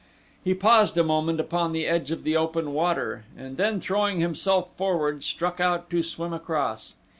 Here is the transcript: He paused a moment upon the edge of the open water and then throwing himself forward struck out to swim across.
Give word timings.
He 0.43 0.55
paused 0.55 0.97
a 0.97 1.03
moment 1.03 1.39
upon 1.39 1.73
the 1.73 1.85
edge 1.85 2.09
of 2.09 2.23
the 2.23 2.35
open 2.35 2.73
water 2.73 3.25
and 3.37 3.55
then 3.55 3.79
throwing 3.79 4.19
himself 4.19 4.75
forward 4.75 5.23
struck 5.23 5.59
out 5.59 5.91
to 5.91 6.01
swim 6.01 6.33
across. 6.33 6.95